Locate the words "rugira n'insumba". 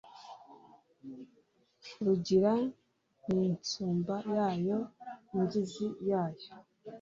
2.03-4.15